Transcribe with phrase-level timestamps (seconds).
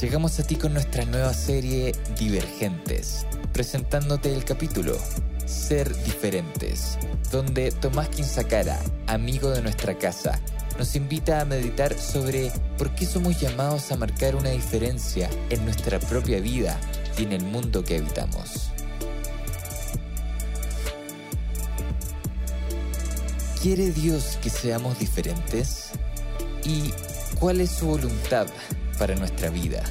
[0.00, 4.96] Llegamos a ti con nuestra nueva serie Divergentes, presentándote el capítulo
[5.44, 6.96] Ser Diferentes,
[7.32, 10.38] donde Tomás Quinzacara, amigo de nuestra casa,
[10.78, 15.98] nos invita a meditar sobre por qué somos llamados a marcar una diferencia en nuestra
[15.98, 16.78] propia vida
[17.18, 18.70] y en el mundo que habitamos.
[23.60, 25.90] ¿Quiere Dios que seamos diferentes?
[26.62, 26.92] ¿Y
[27.40, 28.46] cuál es su voluntad
[28.98, 29.82] para nuestra vida.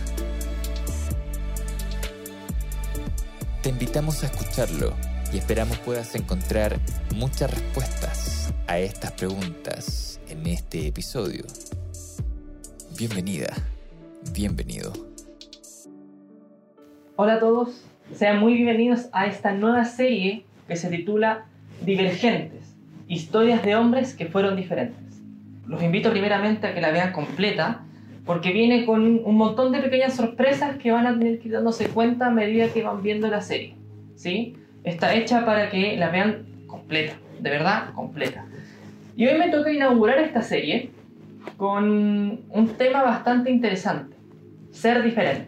[3.63, 4.93] Te invitamos a escucharlo
[5.33, 6.77] y esperamos puedas encontrar
[7.15, 11.45] muchas respuestas a estas preguntas en este episodio.
[12.97, 13.53] Bienvenida,
[14.33, 14.93] bienvenido.
[17.15, 17.81] Hola a todos,
[18.13, 21.45] sean muy bienvenidos a esta nueva serie que se titula
[21.81, 22.75] Divergentes,
[23.07, 25.21] historias de hombres que fueron diferentes.
[25.65, 27.86] Los invito primeramente a que la vean completa
[28.27, 32.27] porque viene con un montón de pequeñas sorpresas que van a tener que dándose cuenta
[32.27, 33.73] a medida que van viendo la serie.
[34.15, 34.57] ¿sí?
[34.83, 38.45] Está hecha para que la vean completa, de verdad completa.
[39.15, 40.91] Y hoy me toca inaugurar esta serie
[41.55, 44.15] con un tema bastante interesante,
[44.71, 45.47] ser diferentes.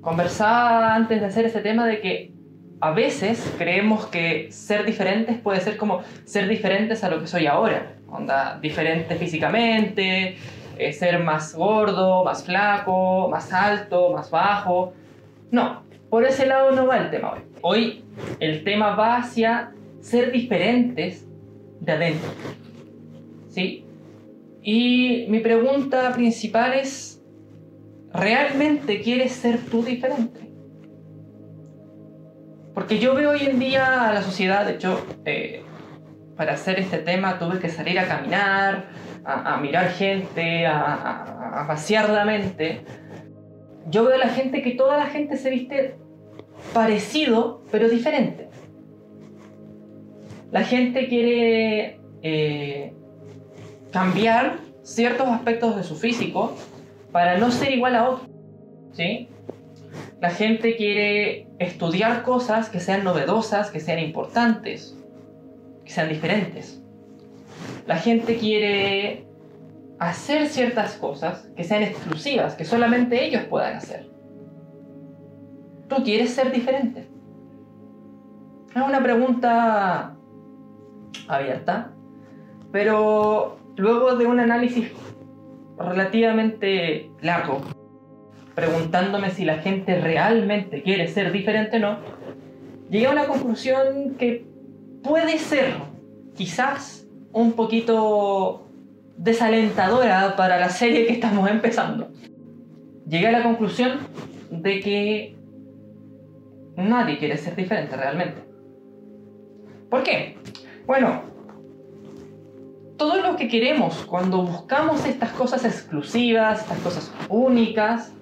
[0.00, 2.32] Conversaba antes de hacer este tema de que
[2.80, 7.46] a veces creemos que ser diferentes puede ser como ser diferentes a lo que soy
[7.46, 10.36] ahora, onda diferente físicamente,
[10.78, 14.92] eh, ser más gordo, más flaco, más alto, más bajo.
[15.50, 17.40] No, por ese lado no va el tema hoy.
[17.62, 18.04] Hoy
[18.40, 21.26] el tema va hacia ser diferentes
[21.80, 22.30] de adentro.
[23.48, 23.84] ¿Sí?
[24.62, 27.22] Y mi pregunta principal es,
[28.12, 30.50] ¿realmente quieres ser tú diferente?
[32.74, 35.62] Porque yo veo hoy en día a la sociedad, de hecho, eh,
[36.40, 38.86] para hacer este tema tuve que salir a caminar,
[39.26, 42.80] a, mirar gente, a, vaciar la mente,
[43.90, 45.96] yo veo a la gente que toda la gente se viste
[46.72, 48.48] parecido, pero diferente.
[50.50, 52.94] La gente quiere eh,
[53.92, 56.56] cambiar ciertos aspectos de su físico
[57.12, 58.26] para no ser igual a otro.
[58.92, 59.28] ¿sí?
[60.22, 64.96] La gente quiere estudiar cosas que sean novedosas, que sean importantes,
[65.90, 66.82] sean diferentes.
[67.86, 69.26] La gente quiere
[69.98, 74.08] hacer ciertas cosas que sean exclusivas, que solamente ellos puedan hacer.
[75.88, 77.08] ¿Tú quieres ser diferente?
[78.74, 80.16] Es una pregunta
[81.26, 81.92] abierta,
[82.70, 84.92] pero luego de un análisis
[85.76, 87.62] relativamente largo,
[88.54, 91.98] preguntándome si la gente realmente quiere ser diferente o no,
[92.88, 94.49] llegué a una conclusión que
[95.02, 95.74] puede ser,
[96.36, 98.66] quizás, un poquito
[99.16, 102.10] desalentadora para la serie que estamos empezando.
[103.06, 103.98] Llegué a la conclusión
[104.50, 105.36] de que
[106.76, 108.42] nadie quiere ser diferente realmente.
[109.90, 110.38] ¿Por qué?
[110.86, 111.22] Bueno,
[112.96, 118.12] todo lo que queremos cuando buscamos estas cosas exclusivas, estas cosas únicas,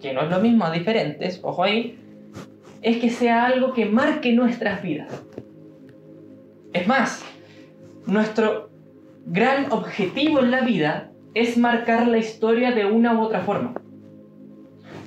[0.00, 1.98] que no es lo mismo a diferentes, ojo ahí,
[2.82, 5.24] es que sea algo que marque nuestras vidas.
[6.72, 7.22] Es más,
[8.06, 8.70] nuestro
[9.26, 13.74] gran objetivo en la vida es marcar la historia de una u otra forma.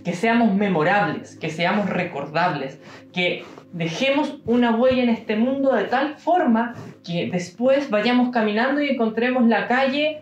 [0.04, 2.80] Que seamos memorables, que seamos recordables,
[3.12, 8.90] que dejemos una huella en este mundo de tal forma que después vayamos caminando y
[8.90, 10.22] encontremos la calle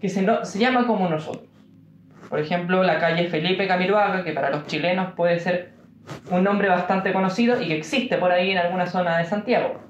[0.00, 1.48] que se, se llama como nosotros.
[2.28, 5.72] Por ejemplo, la calle Felipe Camiroaga, que para los chilenos puede ser
[6.32, 9.89] un nombre bastante conocido y que existe por ahí en alguna zona de Santiago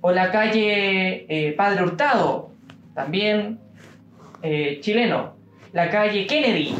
[0.00, 2.50] o la calle eh, Padre Hurtado,
[2.94, 3.58] también
[4.42, 5.34] eh, chileno,
[5.72, 6.74] la calle Kennedy,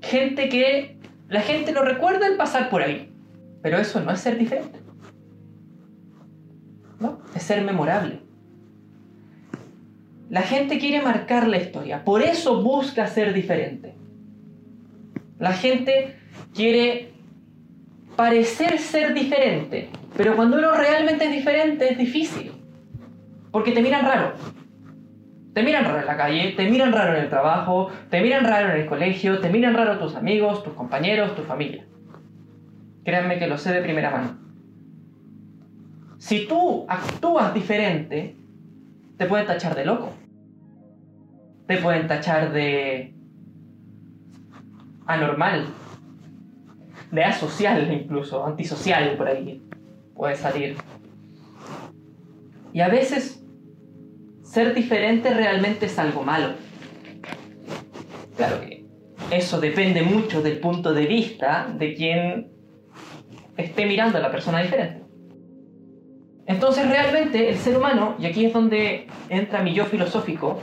[0.00, 0.96] gente que
[1.28, 3.12] la gente lo recuerda al pasar por ahí,
[3.62, 4.78] pero eso no es ser diferente,
[6.98, 7.20] ¿no?
[7.34, 8.20] Es ser memorable.
[10.30, 13.94] La gente quiere marcar la historia, por eso busca ser diferente.
[15.38, 16.16] La gente
[16.54, 17.12] quiere
[18.18, 22.50] parecer ser diferente, pero cuando uno realmente es diferente es difícil,
[23.52, 24.32] porque te miran raro.
[25.54, 28.70] Te miran raro en la calle, te miran raro en el trabajo, te miran raro
[28.70, 31.86] en el colegio, te miran raro tus amigos, tus compañeros, tu familia.
[33.04, 34.36] créanme que lo sé de primera mano.
[36.18, 38.34] Si tú actúas diferente,
[39.16, 40.12] te pueden tachar de loco.
[41.68, 43.14] Te pueden tachar de
[45.06, 45.66] anormal,
[47.10, 49.62] de asocial incluso, antisocial por ahí
[50.14, 50.76] puede salir.
[52.72, 53.42] Y a veces
[54.42, 56.54] ser diferente realmente es algo malo.
[58.36, 58.84] Claro que
[59.30, 62.50] eso depende mucho del punto de vista de quien
[63.56, 65.02] esté mirando a la persona diferente.
[66.46, 70.60] Entonces realmente el ser humano, y aquí es donde entra mi yo filosófico,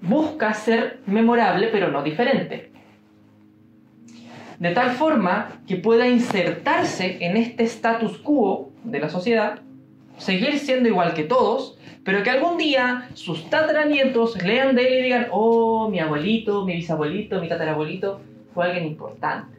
[0.00, 2.72] busca ser memorable pero no diferente.
[4.58, 9.60] De tal forma que pueda insertarse en este status quo de la sociedad,
[10.16, 15.02] seguir siendo igual que todos, pero que algún día sus tataranietos lean de él y
[15.02, 18.20] digan, oh, mi abuelito, mi bisabuelito, mi tatarabuelito
[18.54, 19.58] fue alguien importante.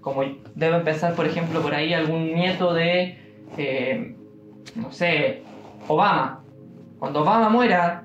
[0.00, 0.22] Como
[0.54, 3.18] deben pensar, por ejemplo, por ahí algún nieto de
[3.56, 4.14] eh,
[4.74, 5.42] no sé,
[5.86, 6.40] Obama.
[6.98, 8.04] Cuando Obama muera,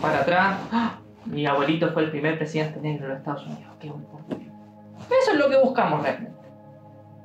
[0.00, 0.98] para atrás, ¡ah!
[1.26, 3.74] Mi abuelito fue el primer presidente negro de los Estados Unidos.
[3.80, 6.36] Qué Eso es lo que buscamos realmente.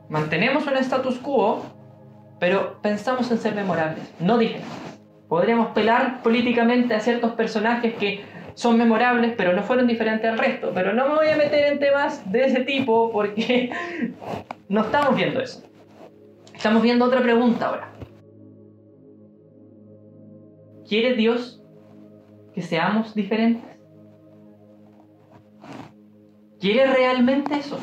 [0.09, 1.63] Mantenemos un status quo,
[2.39, 4.69] pero pensamos en ser memorables, no diferentes.
[5.29, 10.71] Podríamos pelar políticamente a ciertos personajes que son memorables, pero no fueron diferentes al resto.
[10.73, 13.71] Pero no me voy a meter en temas de ese tipo porque
[14.69, 15.63] no estamos viendo eso.
[16.53, 17.91] Estamos viendo otra pregunta ahora.
[20.87, 21.63] ¿Quiere Dios
[22.53, 23.70] que seamos diferentes?
[26.61, 27.79] ¿Quiere realmente eso?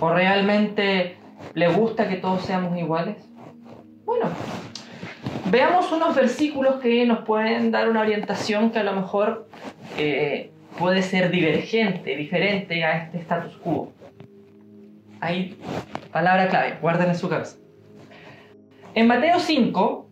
[0.00, 1.16] ¿O realmente
[1.54, 3.16] le gusta que todos seamos iguales?
[4.04, 4.26] Bueno,
[5.50, 9.48] veamos unos versículos que nos pueden dar una orientación que a lo mejor
[9.96, 13.94] eh, puede ser divergente, diferente a este status quo.
[15.20, 15.58] Ahí,
[16.12, 17.56] palabra clave, guarden en su cabeza.
[18.94, 20.10] En Mateo 5,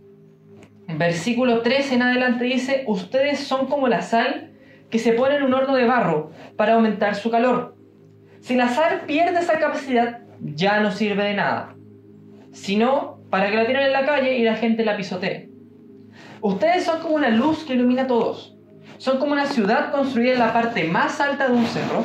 [0.97, 4.56] versículo 3 en adelante dice, ustedes son como la sal
[4.91, 7.77] que se pone en un horno de barro para aumentar su calor.
[8.41, 11.75] Si la sal pierde esa capacidad, ya no sirve de nada,
[12.53, 15.51] sino para que la tiren en la calle y la gente la pisotee.
[16.41, 18.57] Ustedes son como una luz que ilumina a todos.
[18.99, 22.05] Son como una ciudad construida en la parte más alta de un cerro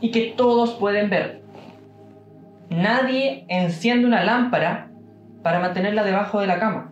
[0.00, 1.42] y que todos pueden ver.
[2.68, 4.90] Nadie enciende una lámpara
[5.42, 6.90] para mantenerla debajo de la cama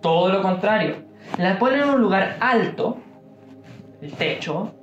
[0.00, 1.04] todo lo contrario.
[1.38, 2.98] La ponen en un lugar alto,
[4.06, 4.74] el techo,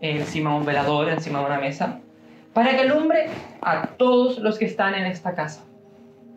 [0.00, 2.00] encima de un velador, encima de una mesa,
[2.52, 3.26] para que alumbre
[3.60, 5.64] a todos los que están en esta casa.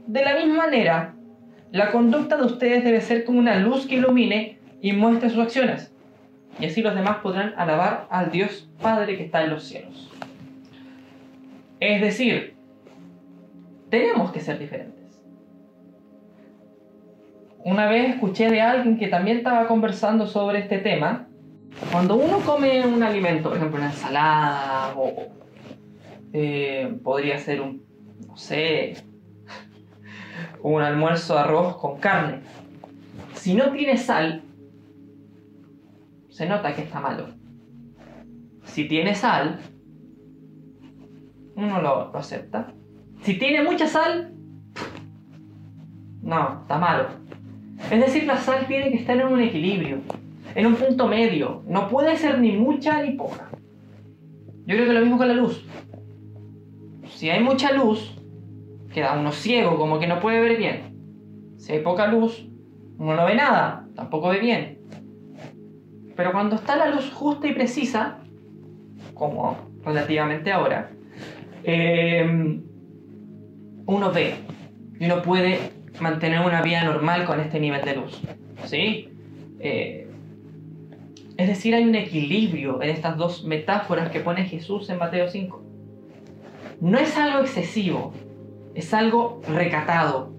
[0.07, 1.13] De la misma manera,
[1.71, 5.93] la conducta de ustedes debe ser como una luz que ilumine y muestre sus acciones.
[6.59, 10.09] Y así los demás podrán alabar al Dios Padre que está en los cielos.
[11.79, 12.55] Es decir,
[13.89, 15.01] tenemos que ser diferentes
[17.63, 21.27] una vez escuché de alguien que también estaba conversando sobre este tema.
[21.91, 25.29] Cuando uno come un alimento, por ejemplo una ensalada o
[26.33, 27.83] eh, podría ser un,
[28.27, 28.95] no sé,
[30.61, 32.41] un almuerzo de arroz con carne.
[33.33, 34.43] Si no tiene sal,
[36.29, 37.27] se nota que está malo.
[38.63, 39.59] Si tiene sal,
[41.55, 42.73] uno lo, lo acepta.
[43.21, 44.33] Si tiene mucha sal,
[46.21, 47.07] no, está malo.
[47.89, 49.99] Es decir, la sal tiene que estar en un equilibrio,
[50.55, 51.63] en un punto medio.
[51.67, 53.49] No puede ser ni mucha ni poca.
[54.65, 55.65] Yo creo que lo mismo con la luz.
[57.09, 58.15] Si hay mucha luz,
[58.93, 61.55] queda uno ciego, como que no puede ver bien.
[61.57, 62.47] Si hay poca luz,
[62.97, 64.79] uno no ve nada, tampoco ve bien.
[66.15, 68.19] Pero cuando está la luz justa y precisa,
[69.13, 70.91] como relativamente ahora,
[71.63, 72.59] eh,
[73.85, 74.35] uno ve
[74.99, 75.59] y uno puede
[75.99, 78.21] mantener una vida normal con este nivel de luz.
[78.65, 79.09] ¿Sí?
[79.59, 80.00] Eh,
[81.41, 85.59] es decir, hay un equilibrio en estas dos metáforas que pone Jesús en Mateo 5.
[86.81, 88.13] No es algo excesivo,
[88.75, 90.31] es algo recatado,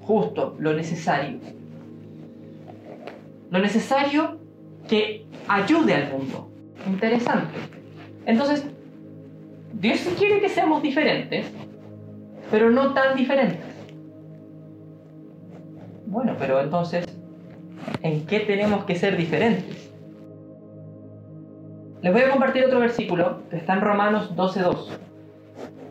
[0.00, 1.38] justo, lo necesario.
[3.50, 4.40] Lo necesario
[4.88, 6.50] que ayude al mundo.
[6.88, 7.56] Interesante.
[8.26, 8.66] Entonces,
[9.74, 11.46] Dios quiere que seamos diferentes,
[12.50, 13.60] pero no tan diferentes.
[16.06, 17.06] Bueno, pero entonces,
[18.02, 19.87] ¿en qué tenemos que ser diferentes?
[22.02, 24.88] Les voy a compartir otro versículo que está en Romanos 12.2.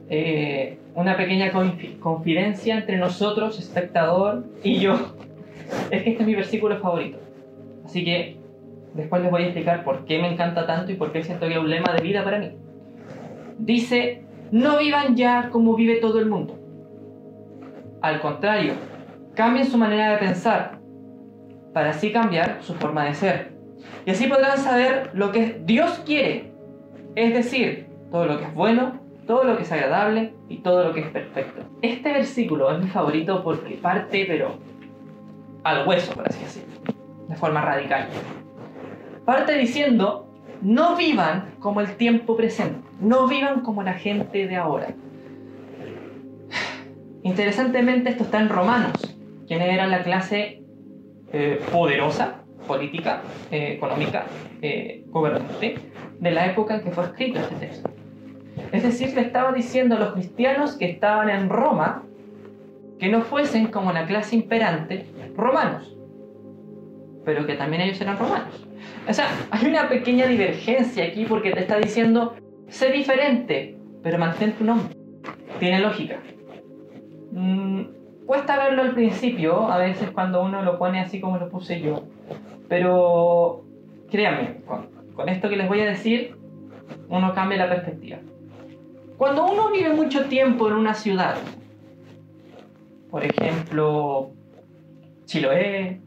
[0.10, 1.52] Eh, una pequeña
[2.00, 4.96] confidencia entre nosotros, espectador, y yo.
[5.92, 7.18] Es que este es mi versículo favorito.
[7.84, 8.38] Así que
[8.94, 11.54] después les voy a explicar por qué me encanta tanto y por qué siento que
[11.54, 12.52] es un lema de vida para mí.
[13.58, 16.58] Dice no vivan ya como vive todo el mundo.
[18.02, 18.74] Al contrario,
[19.34, 20.80] cambien su manera de pensar
[21.74, 23.57] para así cambiar su forma de ser.
[24.06, 26.52] Y así podrán saber lo que Dios quiere,
[27.16, 30.94] es decir, todo lo que es bueno, todo lo que es agradable y todo lo
[30.94, 31.64] que es perfecto.
[31.82, 34.58] Este versículo es mi favorito porque parte, pero
[35.64, 36.76] al hueso, por así decirlo,
[37.28, 38.08] de forma radical.
[39.26, 40.28] Parte diciendo,
[40.62, 44.88] no vivan como el tiempo presente, no vivan como la gente de ahora.
[47.24, 48.94] Interesantemente esto está en Romanos,
[49.48, 50.64] quienes eran la clase
[51.34, 53.22] eh, poderosa, política,
[53.52, 54.26] eh, económica,
[54.62, 55.76] eh, gobernante,
[56.20, 57.90] de la época en que fue escrito este texto.
[58.72, 62.04] Es decir, le estaba diciendo a los cristianos que estaban en Roma
[63.00, 65.06] que no fuesen como la clase imperante
[65.36, 65.96] romanos,
[67.24, 68.68] pero que también ellos eran romanos.
[69.08, 72.36] O sea, hay una pequeña divergencia aquí porque te está diciendo,
[72.68, 74.96] sé diferente, pero mantén tu nombre.
[75.60, 76.20] Tiene lógica.
[77.32, 77.84] Mm,
[78.26, 82.04] cuesta verlo al principio, a veces cuando uno lo pone así como lo puse yo,
[82.68, 83.64] pero
[84.10, 84.62] créanme,
[85.16, 86.36] con esto que les voy a decir,
[87.10, 88.20] uno cambia la perspectiva.
[89.18, 91.38] Cuando uno vive mucho tiempo en una ciudad,
[93.10, 94.32] por ejemplo,
[95.26, 96.00] Chiloé,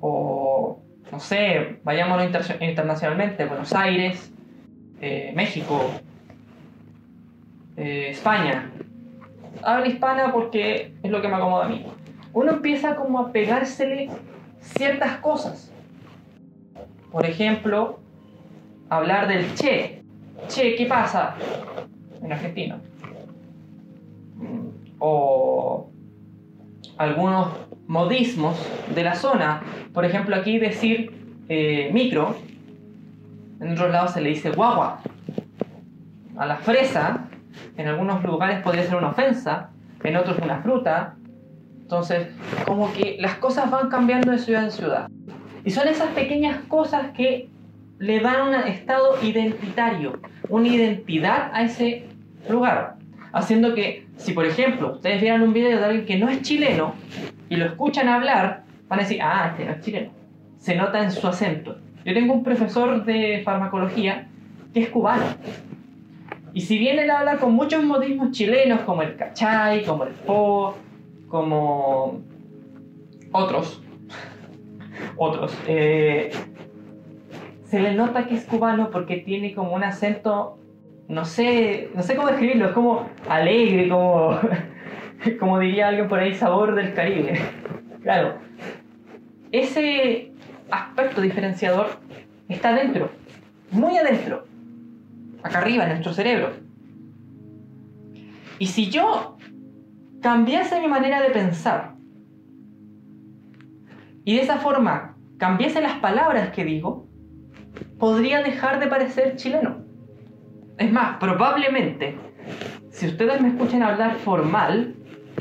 [0.00, 0.80] o
[1.12, 4.32] no sé, vayámonos internacionalmente, Buenos Aires,
[5.00, 5.80] eh, México,
[7.76, 8.70] eh, España.
[9.62, 11.86] Habla hispana porque es lo que me acomoda a mí.
[12.32, 14.10] Uno empieza como a pegársele
[14.60, 15.72] ciertas cosas.
[17.10, 17.98] Por ejemplo,
[18.88, 20.02] hablar del che.
[20.48, 21.34] Che, ¿qué pasa?
[22.22, 22.78] en Argentina.
[24.36, 25.90] Mm, o
[26.96, 27.48] algunos
[27.86, 28.56] modismos
[28.94, 29.62] de la zona.
[29.92, 31.12] Por ejemplo, aquí decir
[31.48, 32.36] eh, micro,
[33.60, 35.00] en otros lados se le dice guagua.
[36.36, 37.28] A la fresa,
[37.76, 39.70] en algunos lugares podría ser una ofensa,
[40.02, 41.16] en otros una fruta.
[41.80, 42.28] Entonces,
[42.66, 45.08] como que las cosas van cambiando de ciudad en ciudad.
[45.68, 47.50] Y son esas pequeñas cosas que
[47.98, 52.06] le dan un estado identitario, una identidad a ese
[52.48, 52.94] lugar.
[53.34, 56.94] Haciendo que, si por ejemplo ustedes vieran un video de alguien que no es chileno
[57.50, 60.10] y lo escuchan hablar, van a decir, ah, este no es chileno.
[60.56, 61.76] Se nota en su acento.
[62.02, 64.26] Yo tengo un profesor de farmacología
[64.72, 65.26] que es cubano.
[66.54, 70.78] Y si bien él habla con muchos modismos chilenos, como el cachay, como el po,
[71.28, 72.22] como
[73.32, 73.82] otros,
[75.16, 76.30] otros, eh,
[77.64, 80.58] se le nota que es cubano porque tiene como un acento
[81.08, 84.38] no sé, no sé cómo describirlo, es como alegre, como,
[85.40, 87.40] como diría alguien por ahí, sabor del Caribe.
[88.02, 88.34] Claro,
[89.50, 90.30] ese
[90.70, 91.98] aspecto diferenciador
[92.48, 93.10] está dentro,
[93.70, 94.46] muy adentro,
[95.42, 96.50] acá arriba en nuestro cerebro.
[98.58, 99.38] Y si yo
[100.20, 101.94] cambiase mi manera de pensar
[104.28, 107.06] y de esa forma cambiase las palabras que digo,
[107.98, 109.86] podría dejar de parecer chileno.
[110.76, 112.14] Es más, probablemente,
[112.90, 114.96] si ustedes me escuchan hablar formal,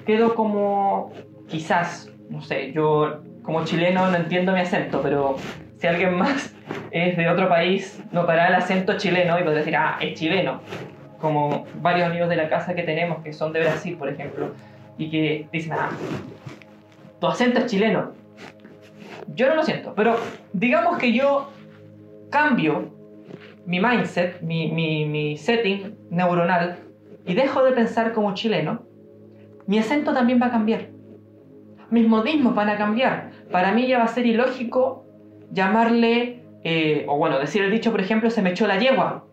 [0.06, 1.12] quedo como,
[1.50, 5.36] quizás, no sé, yo como chileno no entiendo mi acento, pero
[5.76, 6.56] si alguien más
[6.92, 10.62] es de otro país, notará el acento chileno y podrá decir, ah, es chileno.
[11.20, 14.54] Como varios amigos de la casa que tenemos que son de Brasil, por ejemplo,
[14.98, 15.90] y que dicen, ah,
[17.20, 18.27] tu acento es chileno.
[19.36, 20.16] Yo no lo siento, pero
[20.54, 21.50] digamos que yo
[22.30, 22.94] cambio
[23.66, 26.78] mi mindset, mi, mi, setting neuronal
[27.26, 28.84] y dejo de pensar como chileno,
[29.66, 30.88] mi acento también va a cambiar.
[31.90, 33.32] Mis modismos van a cambiar.
[33.52, 35.06] Para mí ya va a ser ilógico
[35.52, 39.26] llamarle, eh, o bueno, decir el dicho, por ejemplo, se me echó la yegua,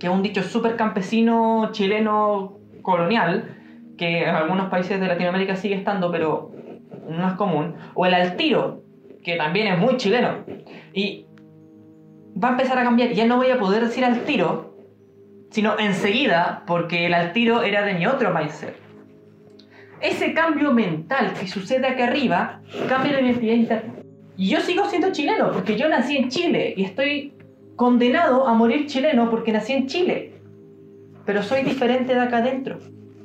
[0.00, 3.56] que es un dicho súper campesino, chileno, colonial,
[3.96, 6.50] que en algunos países de Latinoamérica sigue estando, pero
[7.08, 7.74] no es común.
[7.94, 8.82] O el al tiro,
[9.22, 10.44] que también es muy chileno.
[10.92, 11.26] Y
[12.42, 13.10] va a empezar a cambiar.
[13.12, 14.76] Ya no voy a poder decir al tiro,
[15.50, 18.76] sino enseguida, porque el al tiro era de mi otro mindset.
[20.00, 23.94] Ese cambio mental que sucede aquí arriba cambia la identidad interna.
[24.36, 27.32] Y yo sigo siendo chileno, porque yo nací en Chile y estoy
[27.76, 30.32] condenado a morir chileno porque nací en Chile.
[31.24, 32.78] Pero soy diferente de acá adentro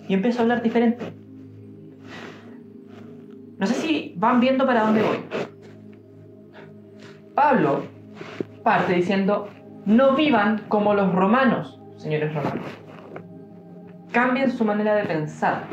[0.07, 1.20] y empiezo a hablar diferente.
[3.61, 5.19] No sé si van viendo para dónde voy.
[7.35, 7.83] Pablo
[8.63, 9.49] parte diciendo,
[9.85, 12.65] no vivan como los romanos, señores romanos.
[14.11, 15.63] Cambien su manera de pensar,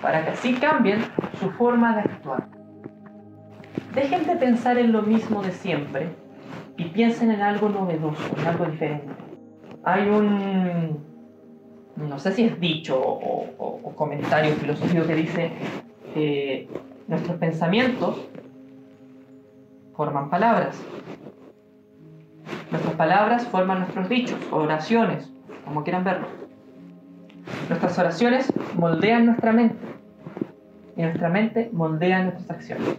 [0.00, 1.00] para que así cambien
[1.40, 2.46] su forma de actuar.
[3.92, 6.10] Dejen de pensar en lo mismo de siempre
[6.76, 9.08] y piensen en algo novedoso, en algo diferente.
[9.82, 11.10] Hay un
[11.96, 15.50] no sé si es dicho o, comentario filosófico que dice
[16.14, 16.68] que
[17.10, 18.16] nuestros pensamientos
[19.96, 20.80] forman palabras.
[22.70, 25.30] Nuestras palabras forman nuestros dichos oraciones,
[25.64, 26.28] como quieran verlo.
[27.68, 29.76] Nuestras oraciones moldean nuestra mente
[30.96, 32.96] y nuestra mente moldea nuestras acciones.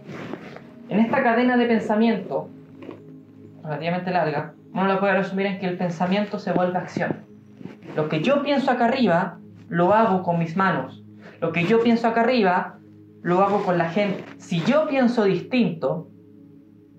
[0.90, 2.50] En esta cadena de pensamiento
[3.64, 7.16] relativamente larga, uno lo puede resumir en que el pensamiento se vuelve acción.
[7.96, 9.38] Lo que yo pienso acá arriba,
[9.70, 11.02] lo hago con mis manos.
[11.40, 12.78] Lo que yo pienso acá arriba,
[13.22, 14.24] lo hago con la gente.
[14.38, 16.10] Si yo pienso distinto,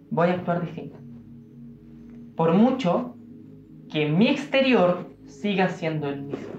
[0.10, 0.98] voy a actuar distinto.
[2.36, 3.16] Por mucho
[3.92, 6.54] que mi exterior siga siendo el mismo.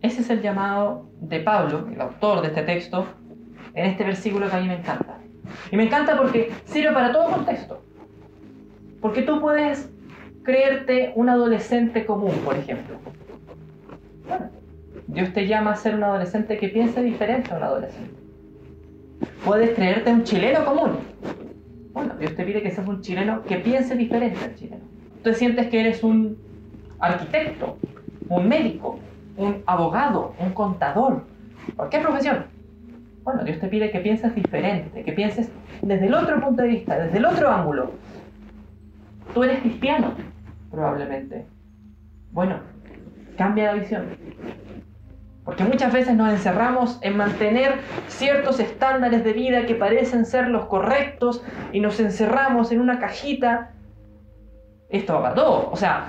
[0.00, 3.06] Ese es el llamado de Pablo, el autor de este texto,
[3.74, 5.18] en este versículo que a mí me encanta.
[5.70, 7.82] Y me encanta porque sirve para todo contexto.
[9.00, 9.90] Porque tú puedes
[10.42, 12.96] creerte un adolescente común, por ejemplo.
[14.28, 14.50] Bueno,
[15.08, 18.14] Dios te llama a ser un adolescente que piense diferente a un adolescente.
[19.44, 20.98] Puedes creerte un chileno común.
[21.92, 24.82] Bueno, Dios te pide que seas un chileno que piense diferente al chileno.
[25.22, 26.36] Tú sientes que eres un
[26.98, 27.78] arquitecto,
[28.28, 28.98] un médico,
[29.36, 31.22] un abogado, un contador,
[31.76, 32.44] cualquier profesión.
[33.22, 35.50] Bueno, Dios te pide que pienses diferente, que pienses
[35.82, 37.92] desde el otro punto de vista, desde el otro ángulo.
[39.34, 40.12] Tú eres cristiano,
[40.70, 41.46] probablemente.
[42.32, 42.60] Bueno,
[43.36, 44.06] cambia la visión.
[45.46, 47.76] Porque muchas veces nos encerramos en mantener
[48.08, 53.70] ciertos estándares de vida que parecen ser los correctos y nos encerramos en una cajita.
[54.90, 55.70] Esto va para todo.
[55.70, 56.06] O sea,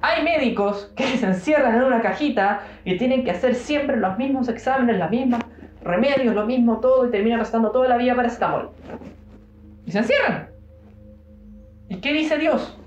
[0.00, 4.48] hay médicos que se encierran en una cajita y tienen que hacer siempre los mismos
[4.48, 5.42] exámenes, los mismos
[5.82, 8.70] remedios, lo mismo todo y terminan gastando toda la vida para estamol.
[9.84, 10.48] Y se encierran.
[11.90, 12.78] ¿Y qué dice Dios?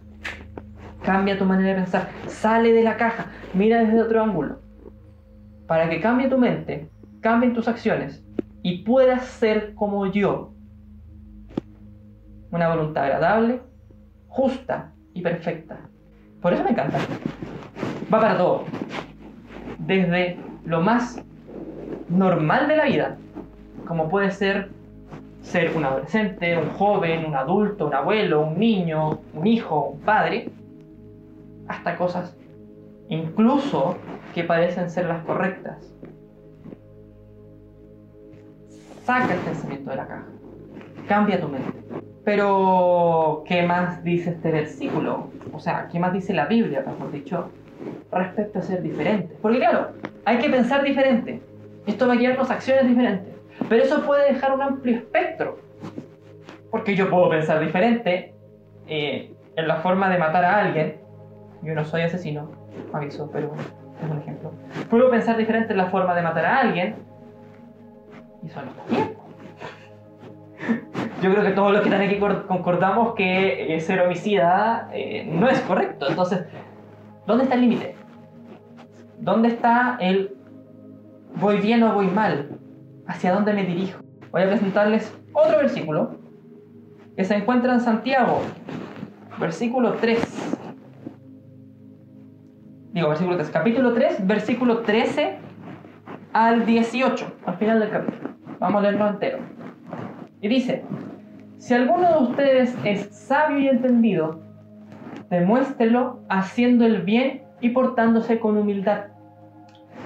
[1.03, 4.60] Cambia tu manera de pensar, sale de la caja, mira desde otro ángulo,
[5.72, 6.90] para que cambie tu mente,
[7.22, 8.22] cambien tus acciones
[8.62, 10.52] y puedas ser como yo.
[12.52, 13.62] Una voluntad agradable,
[14.28, 15.80] justa y perfecta.
[16.41, 16.98] Por eso me encanta.
[18.13, 18.65] Va para todo.
[19.78, 21.24] Desde lo más
[22.10, 23.17] normal de la vida,
[23.88, 24.72] como puede ser
[25.39, 30.50] ser un adolescente, un joven, un adulto, un abuelo, un niño, un hijo, un padre,
[31.69, 32.36] hasta cosas
[33.12, 33.97] incluso
[34.34, 35.93] que parecen ser las correctas.
[39.04, 40.26] Saca el pensamiento de la caja.
[41.08, 41.74] Cambia tu mente.
[42.24, 45.30] Pero, ¿qué más dice este versículo?
[45.52, 47.50] O sea, ¿qué más dice la Biblia, mejor dicho,
[48.12, 49.36] respecto a ser diferente?
[49.41, 49.89] Porque claro,
[50.24, 51.41] hay que pensar diferente.
[51.86, 53.36] Esto va a guiarnos acciones diferentes.
[53.67, 55.60] Pero eso puede dejar un amplio espectro.
[56.69, 58.34] Porque yo puedo pensar diferente
[58.88, 61.02] eh, en la forma de matar a alguien.
[61.63, 62.61] Yo no soy asesino,
[62.93, 63.51] aviso, pero
[64.03, 64.51] es un ejemplo.
[64.89, 66.95] Puedo pensar diferente en la forma de matar a alguien.
[68.43, 69.12] Y eso no está bien.
[71.21, 75.25] Yo creo que todos los que están aquí cor- concordamos que eh, ser homicida eh,
[75.31, 76.07] no es correcto.
[76.10, 76.45] Entonces,
[77.27, 77.95] ¿dónde está el límite?
[79.19, 80.36] ¿Dónde está el
[81.36, 82.57] voy bien o voy mal?
[83.07, 83.99] ¿Hacia dónde me dirijo?
[84.31, 86.15] Voy a presentarles otro versículo
[87.15, 88.41] que se encuentra en Santiago,
[89.39, 90.40] versículo 3.
[92.93, 95.38] Digo, versículo 3, capítulo 3, versículo 13
[96.34, 98.32] al 18, al final del capítulo.
[98.60, 99.39] Vamos a leerlo entero.
[100.41, 100.84] Y dice,
[101.58, 104.41] si alguno de ustedes es sabio y entendido,
[105.30, 109.06] demuéstrelo haciendo el bien y portándose con humildad.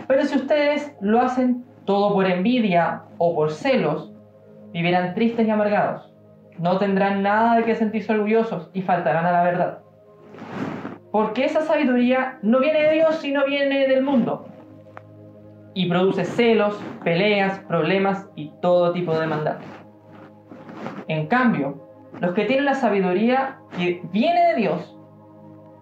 [0.07, 4.13] Pero si ustedes lo hacen todo por envidia o por celos,
[4.73, 6.13] vivirán tristes y amargados.
[6.59, 9.79] No tendrán nada de qué sentirse orgullosos y faltarán a la verdad.
[11.15, 14.47] Porque esa sabiduría no viene de Dios, sino viene del mundo.
[15.73, 19.55] Y produce celos, peleas, problemas y todo tipo de maldad.
[21.07, 21.87] En cambio,
[22.19, 24.99] los que tienen la sabiduría que viene de Dios,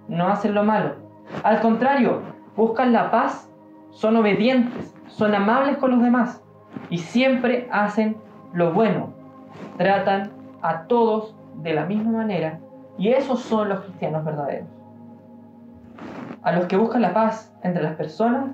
[0.07, 0.97] no hacen lo malo.
[1.41, 2.21] Al contrario,
[2.55, 3.51] buscan la paz,
[3.89, 6.43] son obedientes, son amables con los demás
[6.91, 8.17] y siempre hacen
[8.53, 9.15] lo bueno.
[9.79, 12.59] Tratan a todos de la misma manera
[12.99, 14.72] y esos son los cristianos verdaderos.
[16.43, 18.51] A los que buscan la paz entre las personas,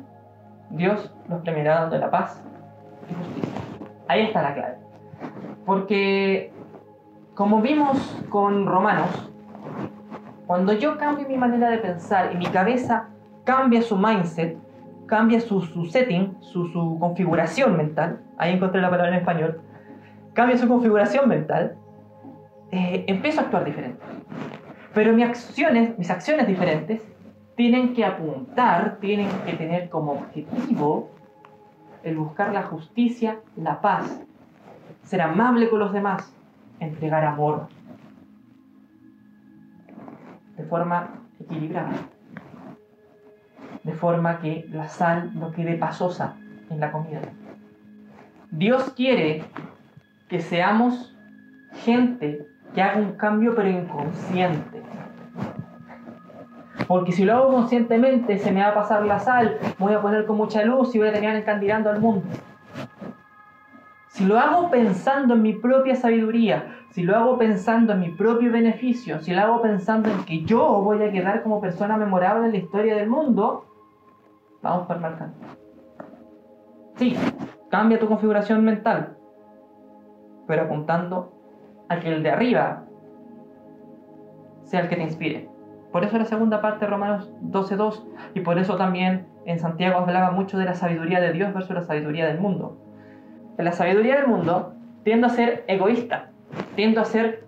[0.70, 2.44] Dios los premiará dando la paz
[3.10, 3.60] y justicia.
[4.08, 4.76] Ahí está la clave.
[5.66, 6.52] Porque,
[7.34, 7.98] como vimos
[8.30, 9.32] con Romanos,
[10.46, 13.10] cuando yo cambio mi manera de pensar y mi cabeza
[13.44, 14.58] cambia su mindset,
[15.08, 19.62] cambia su, su setting, su, su configuración mental, ahí encontré la palabra en español,
[20.34, 21.76] cambia su configuración mental,
[22.72, 24.00] eh, empiezo a actuar diferente.
[24.94, 27.02] Pero mis acciones, mis acciones diferentes
[27.60, 31.10] tienen que apuntar, tienen que tener como objetivo
[32.04, 34.26] el buscar la justicia, la paz,
[35.04, 36.34] ser amable con los demás,
[36.80, 37.68] entregar amor
[40.56, 41.92] de forma equilibrada,
[43.84, 46.38] de forma que la sal no quede pasosa
[46.70, 47.20] en la comida.
[48.52, 49.44] Dios quiere
[50.30, 51.14] que seamos
[51.74, 54.79] gente que haga un cambio pero inconsciente.
[56.90, 60.26] Porque si lo hago conscientemente se me va a pasar la sal, voy a poner
[60.26, 62.26] con mucha luz y voy a terminar encandilando al mundo.
[64.08, 68.52] Si lo hago pensando en mi propia sabiduría, si lo hago pensando en mi propio
[68.52, 72.54] beneficio, si lo hago pensando en que yo voy a quedar como persona memorable en
[72.54, 73.68] la historia del mundo,
[74.64, 75.38] vamos mal camino.
[76.96, 77.16] Sí,
[77.70, 79.16] cambia tu configuración mental,
[80.48, 81.32] pero apuntando
[81.88, 82.86] a que el de arriba
[84.64, 85.59] sea el que te inspire.
[85.92, 88.04] Por eso la segunda parte de Romanos 12.2
[88.36, 91.82] y por eso también en Santiago hablaba mucho de la sabiduría de Dios versus la
[91.82, 92.78] sabiduría del mundo.
[93.58, 94.74] La sabiduría del mundo
[95.04, 96.30] tiendo a ser egoísta,
[96.76, 97.46] tiendo a ser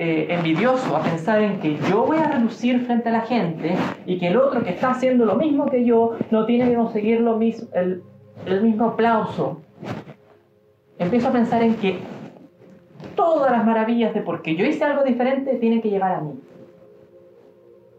[0.00, 3.74] eh, envidioso, a pensar en que yo voy a reducir frente a la gente
[4.06, 7.20] y que el otro que está haciendo lo mismo que yo no tiene que conseguir
[7.20, 8.02] lo mismo, el,
[8.46, 9.60] el mismo aplauso.
[10.98, 11.98] Empiezo a pensar en que
[13.14, 16.34] todas las maravillas de porque yo hice algo diferente tienen que llegar a mí.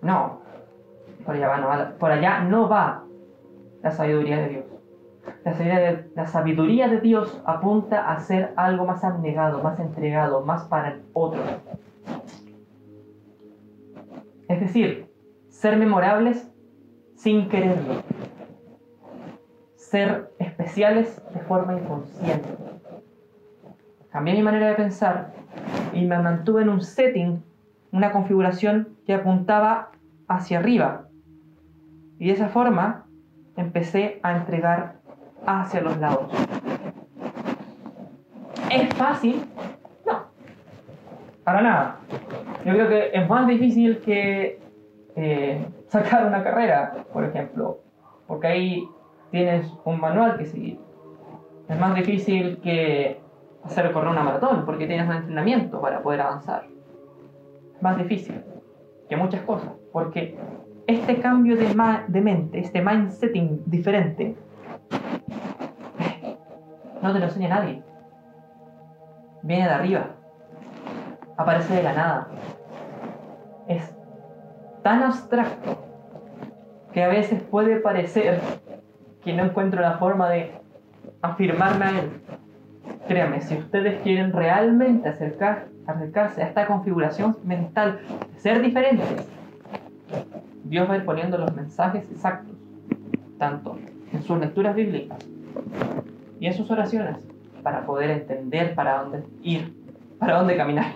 [0.01, 0.41] No,
[1.25, 3.03] por allá, no va, por allá no va
[3.81, 4.65] la sabiduría de Dios.
[5.43, 10.41] La sabiduría, de, la sabiduría de Dios apunta a ser algo más abnegado, más entregado,
[10.41, 11.41] más para el otro.
[14.47, 15.07] Es decir,
[15.49, 16.49] ser memorables
[17.15, 18.01] sin quererlo.
[19.75, 22.47] Ser especiales de forma inconsciente.
[24.11, 25.33] Cambié mi manera de pensar
[25.93, 27.43] y me mantuve en un setting,
[27.91, 29.91] una configuración que apuntaba
[30.27, 31.07] hacia arriba.
[32.19, 33.05] Y de esa forma
[33.55, 34.95] empecé a entregar
[35.45, 36.31] hacia los lados.
[38.71, 39.43] ¿Es fácil?
[40.05, 40.25] No,
[41.43, 41.95] para nada.
[42.65, 44.59] Yo creo que es más difícil que
[45.15, 47.79] eh, sacar una carrera, por ejemplo,
[48.27, 48.89] porque ahí
[49.31, 50.79] tienes un manual que seguir.
[51.67, 53.21] Es más difícil que
[53.63, 56.68] hacer correr una maratón, porque tienes un entrenamiento para poder avanzar.
[57.81, 58.43] Más difícil
[59.07, 60.37] que muchas cosas, porque
[60.87, 61.75] este cambio de,
[62.07, 64.35] de mente, este mindsetting diferente,
[67.01, 67.83] no te lo enseña nadie.
[69.41, 70.15] Viene de arriba.
[71.37, 72.27] Aparece de la nada.
[73.67, 73.95] Es
[74.83, 75.77] tan abstracto
[76.91, 78.41] que a veces puede parecer
[79.23, 80.51] que no encuentro la forma de
[81.21, 82.21] afirmarme a él.
[83.07, 87.99] Créanme, si ustedes quieren realmente acercar, acercarse a esta configuración mental,
[88.37, 89.27] ser diferentes,
[90.63, 92.55] Dios va a ir poniendo los mensajes exactos,
[93.37, 93.77] tanto
[94.11, 95.17] en sus lecturas bíblicas
[96.39, 97.17] y en sus oraciones,
[97.63, 99.73] para poder entender para dónde ir,
[100.19, 100.93] para dónde caminar.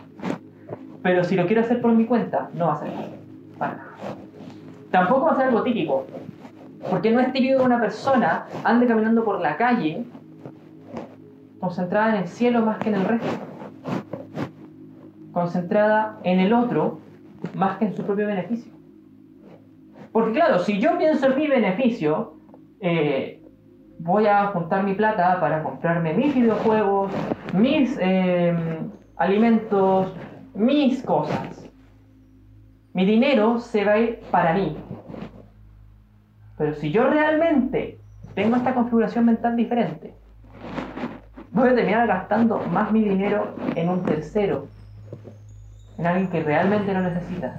[1.01, 2.91] Pero si lo quiero hacer por mi cuenta, no va a ser
[3.57, 3.89] para nada.
[4.91, 6.05] Tampoco va a ser algo típico,
[6.89, 10.05] porque no es típico que una persona ande caminando por la calle
[11.59, 13.27] concentrada en el cielo más que en el resto,
[15.33, 16.99] concentrada en el otro
[17.55, 18.71] más que en su propio beneficio.
[20.13, 22.35] Porque claro, si yo pienso en mi beneficio,
[22.79, 23.41] eh,
[23.99, 27.11] voy a juntar mi plata para comprarme mis videojuegos,
[27.53, 30.13] mis em, alimentos,
[30.53, 31.69] mis cosas.
[32.93, 34.77] Mi dinero se va a ir para mí.
[36.57, 37.97] Pero si yo realmente
[38.35, 40.13] tengo esta configuración mental diferente,
[41.51, 44.67] voy a terminar gastando más mi dinero en un tercero,
[46.03, 47.55] en alguien que realmente lo necesita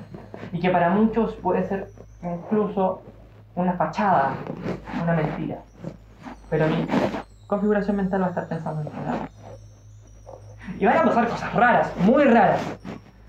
[0.53, 1.89] y que para muchos puede ser
[2.23, 3.01] incluso
[3.55, 4.35] una fachada,
[5.03, 5.63] una mentira.
[6.51, 6.87] Pero mi
[7.47, 9.29] configuración mental va a estar pensando en nada.
[10.79, 12.61] Y van a pasar cosas raras, muy raras.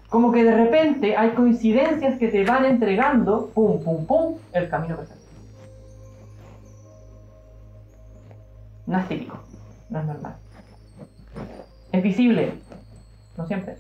[0.10, 4.98] Como que de repente hay coincidencias que te van entregando, pum, pum, pum, el camino
[4.98, 5.24] perfecto.
[8.86, 9.40] No es típico,
[9.90, 10.36] no es normal.
[11.94, 12.54] Es visible,
[13.38, 13.78] no siempre.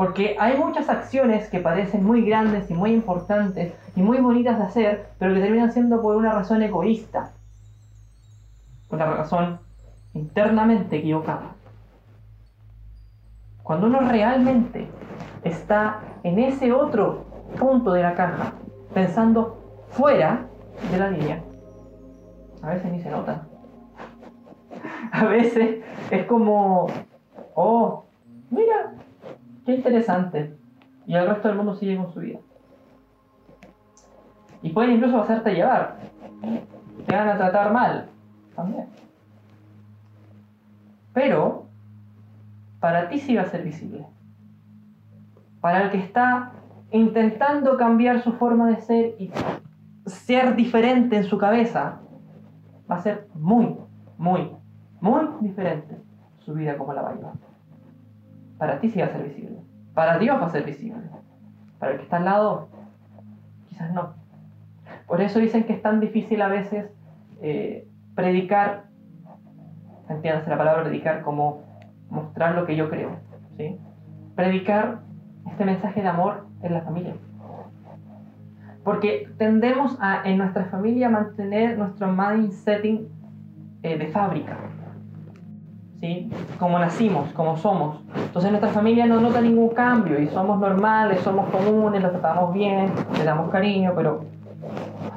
[0.00, 4.64] Porque hay muchas acciones que parecen muy grandes y muy importantes y muy bonitas de
[4.64, 7.32] hacer, pero que terminan siendo por una razón egoísta.
[8.88, 9.60] Una razón
[10.14, 11.50] internamente equivocada.
[13.62, 14.88] Cuando uno realmente
[15.44, 17.26] está en ese otro
[17.58, 18.54] punto de la caja,
[18.94, 20.46] pensando fuera
[20.90, 21.42] de la línea,
[22.62, 23.42] a veces ni se nota.
[25.12, 26.86] A veces es como,
[27.54, 28.06] oh,
[28.48, 28.94] mira,
[29.64, 30.56] qué interesante.
[31.06, 32.38] Y el resto del mundo sigue con su vida.
[34.62, 35.96] Y pueden incluso hacerte llevar.
[37.06, 38.08] Te van a tratar mal.
[38.54, 38.86] También.
[41.12, 41.66] Pero,
[42.78, 44.06] para ti sí va a ser visible.
[45.60, 46.52] Para el que está
[46.90, 49.30] intentando cambiar su forma de ser y
[50.06, 52.00] ser diferente en su cabeza,
[52.90, 53.76] va a ser muy,
[54.18, 54.50] muy,
[55.00, 55.96] muy diferente
[56.44, 57.14] su vida como la va.
[58.60, 59.56] Para ti sí va a ser visible.
[59.94, 61.00] Para Dios va a ser visible.
[61.78, 62.68] Para el que está al lado,
[63.70, 64.12] quizás no.
[65.06, 66.90] Por eso dicen que es tan difícil a veces
[67.40, 68.84] eh, predicar,
[70.10, 71.62] entiéndase la palabra predicar como
[72.10, 73.16] mostrar lo que yo creo.
[73.56, 73.78] ¿sí?
[74.36, 75.00] Predicar
[75.50, 77.14] este mensaje de amor en la familia.
[78.84, 83.08] Porque tendemos a, en nuestra familia mantener nuestro mind setting
[83.82, 84.58] eh, de fábrica.
[86.00, 86.30] ¿Sí?
[86.58, 88.00] Como nacimos, como somos.
[88.16, 92.90] Entonces nuestra familia no nota ningún cambio y somos normales, somos comunes, nos tratamos bien,
[93.18, 94.24] le damos cariño, pero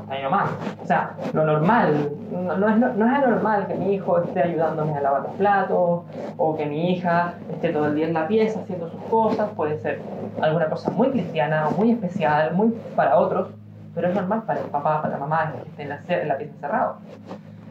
[0.09, 0.49] ahí nomás.
[0.81, 5.01] O sea, lo normal, no, es, no, es anormal que mi hijo esté ayudándome a
[5.01, 6.01] lavar los platos
[6.37, 9.79] o que mi hija esté todo el día en la pieza haciendo sus cosas, puede
[9.79, 10.01] ser
[10.41, 13.49] alguna cosa muy cristiana muy especial, muy para otros,
[13.95, 16.37] pero es normal para el papá, para la mamá que esté en la, en la
[16.37, 16.97] pieza encerrado.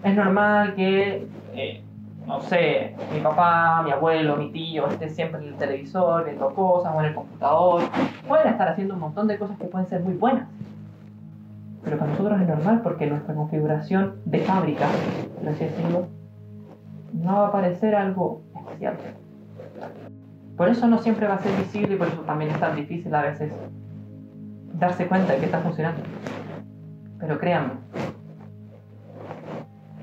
[0.02, 1.84] Es normal que, eh,
[2.26, 6.92] no sé, mi papá, mi abuelo, mi tío esté siempre en el televisor viendo cosas
[6.94, 7.82] o en el computador.
[8.26, 10.48] Pueden estar haciendo un montón de cosas que pueden ser muy buenas.
[11.82, 14.86] Pero para nosotros es normal porque nuestra configuración de fábrica,
[15.38, 16.06] por así decirlo,
[17.12, 18.96] no va a parecer algo especial.
[20.56, 23.12] Por eso no siempre va a ser visible y por eso también es tan difícil
[23.14, 23.52] a veces
[24.74, 26.02] darse cuenta de que está funcionando.
[27.18, 27.72] Pero créanme,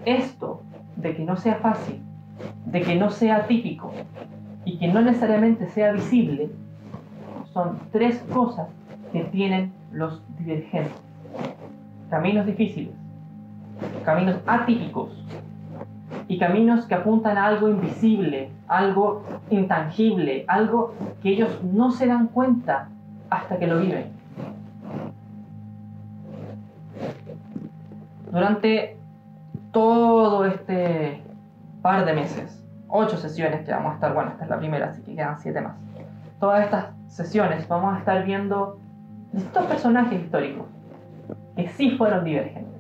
[0.06, 0.64] esto
[0.98, 2.04] de que no sea fácil,
[2.72, 3.92] de que no sea típico
[4.66, 6.50] y que no necesariamente sea visible,
[7.54, 8.68] son tres cosas
[9.12, 10.94] que tienen los divergentes.
[12.10, 12.94] Caminos difíciles,
[14.06, 15.10] caminos atípicos
[16.28, 22.28] y caminos que apuntan a algo invisible, algo intangible, algo que ellos no se dan
[22.28, 22.90] cuenta
[23.30, 24.12] hasta que lo viven.
[28.32, 28.98] Durante
[29.72, 31.24] todo este
[31.82, 32.59] par de meses,
[32.90, 35.62] ocho sesiones que vamos a estar, bueno, esta es la primera, así que quedan siete
[35.62, 35.76] más.
[36.40, 38.80] Todas estas sesiones vamos a estar viendo
[39.32, 40.66] distintos personajes históricos
[41.56, 42.74] que sí fueron divergentes,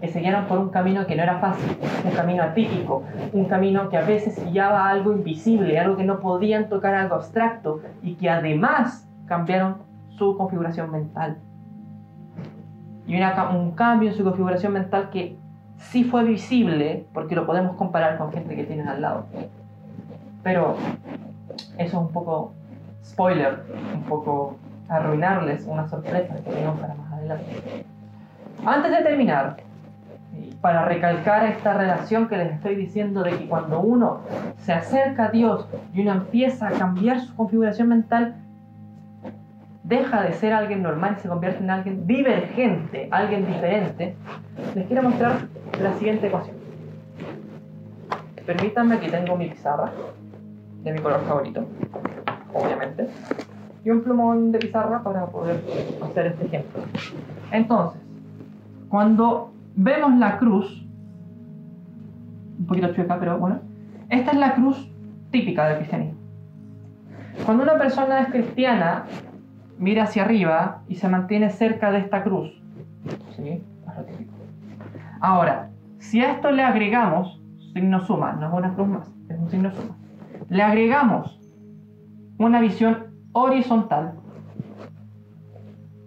[0.00, 3.96] que seguían por un camino que no era fácil, un camino atípico, un camino que
[3.96, 9.08] a veces guiaba algo invisible, algo que no podían tocar, algo abstracto, y que además
[9.26, 9.78] cambiaron
[10.10, 11.38] su configuración mental.
[13.06, 15.36] Y un cambio en su configuración mental que
[15.78, 19.26] sí fue visible, porque lo podemos comparar con gente que tienen al lado.
[20.42, 20.76] Pero
[21.78, 22.52] eso es un poco
[23.04, 24.56] spoiler, un poco
[24.88, 27.84] arruinarles una sorpresa que tenemos para más adelante.
[28.64, 29.56] Antes de terminar,
[30.60, 34.20] para recalcar esta relación que les estoy diciendo de que cuando uno
[34.58, 38.34] se acerca a Dios y uno empieza a cambiar su configuración mental,
[39.86, 44.16] deja de ser alguien normal y se convierte en alguien divergente, alguien diferente,
[44.74, 45.46] les quiero mostrar
[45.80, 46.56] la siguiente ecuación.
[48.44, 49.92] Permítanme, aquí tengo mi pizarra,
[50.82, 51.66] de mi color favorito,
[52.52, 53.08] obviamente,
[53.84, 55.60] y un plumón de pizarra para poder
[56.02, 56.82] hacer este ejemplo.
[57.52, 58.00] Entonces,
[58.88, 60.84] cuando vemos la cruz,
[62.58, 63.60] un poquito chueca, pero bueno,
[64.08, 64.90] esta es la cruz
[65.30, 66.18] típica del cristianismo.
[67.44, 69.04] Cuando una persona es cristiana,
[69.78, 72.50] mira hacia arriba y se mantiene cerca de esta cruz.
[73.36, 73.62] ¿Sí?
[75.20, 77.40] Ahora, si a esto le agregamos
[77.72, 79.96] signo suma, no es una cruz más, es un signo suma,
[80.48, 81.38] le agregamos
[82.38, 84.14] una visión horizontal,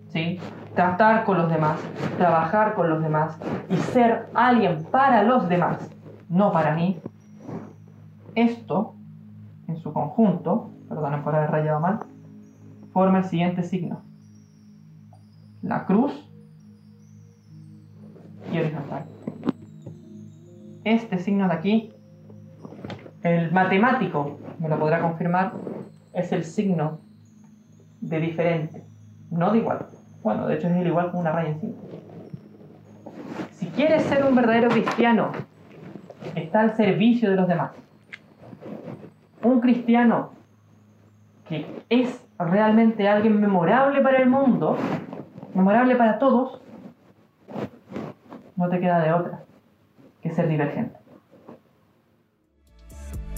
[0.08, 0.40] ¿sí?
[0.74, 1.80] tratar con los demás,
[2.18, 3.38] trabajar con los demás
[3.70, 5.90] y ser alguien para los demás,
[6.28, 7.00] no para mí,
[8.36, 8.96] esto,
[9.68, 12.00] en su conjunto, perdonen por haber rayado mal,
[13.00, 14.02] forma el siguiente signo.
[15.62, 16.12] La cruz
[18.52, 19.06] y horizontal.
[20.84, 21.94] Este signo de aquí,
[23.24, 25.54] el matemático me lo podrá confirmar,
[26.12, 27.00] es el signo
[28.02, 28.84] de diferente,
[29.32, 29.88] no de igual.
[30.22, 31.76] Bueno, de hecho es el igual con una raya encima.
[33.54, 35.32] Si quieres ser un verdadero cristiano,
[36.36, 37.72] está al servicio de los demás.
[39.42, 40.32] Un cristiano
[41.48, 44.78] que es realmente alguien memorable para el mundo,
[45.54, 46.62] memorable para todos,
[48.56, 49.44] no te queda de otra
[50.22, 50.98] que ser divergente.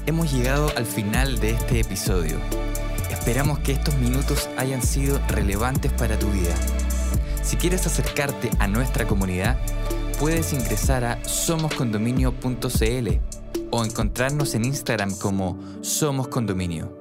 [0.05, 2.37] Hemos llegado al final de este episodio.
[3.11, 6.55] Esperamos que estos minutos hayan sido relevantes para tu vida.
[7.43, 9.57] Si quieres acercarte a nuestra comunidad,
[10.19, 13.07] puedes ingresar a somoscondominio.cl
[13.71, 17.00] o encontrarnos en Instagram como Somos Condominio.